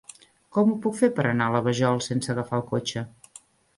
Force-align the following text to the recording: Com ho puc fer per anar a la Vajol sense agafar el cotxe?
Com 0.55 0.69
ho 0.69 0.77
puc 0.85 0.95
fer 1.01 1.09
per 1.19 1.25
anar 1.33 1.49
a 1.49 1.53
la 1.57 1.63
Vajol 1.67 2.01
sense 2.09 2.33
agafar 2.35 2.61
el 2.63 2.67
cotxe? 2.73 3.05